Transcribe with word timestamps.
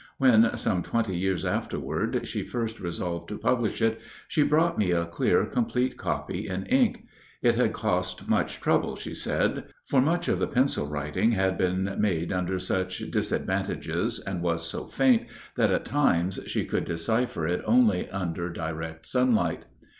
When, 0.17 0.57
some 0.57 0.81
twenty 0.81 1.15
years 1.15 1.45
afterward, 1.45 2.27
she 2.27 2.41
first 2.43 2.79
resolved 2.79 3.29
to 3.29 3.37
publish 3.37 3.83
it, 3.83 3.99
she 4.27 4.41
brought 4.41 4.75
me 4.79 4.89
a 4.89 5.05
clear, 5.05 5.45
complete 5.45 5.95
copy 5.95 6.47
in 6.47 6.65
ink. 6.65 7.03
It 7.43 7.53
had 7.53 7.71
cost 7.73 8.27
much 8.27 8.59
trouble, 8.61 8.95
she 8.95 9.13
said; 9.13 9.65
for 9.85 10.01
much 10.01 10.27
of 10.27 10.39
the 10.39 10.47
pencil 10.47 10.87
writing 10.87 11.33
had 11.33 11.55
been 11.55 11.97
made 11.99 12.31
under 12.33 12.57
such 12.57 13.11
disadvantages 13.11 14.19
and 14.19 14.41
was 14.41 14.67
so 14.67 14.87
faint 14.87 15.27
that 15.55 15.69
at 15.69 15.85
times 15.85 16.39
she 16.47 16.65
could 16.65 16.85
decipher 16.85 17.45
it 17.47 17.61
only 17.65 18.09
under 18.09 18.49
direct 18.49 19.07
sunlight. 19.07 19.65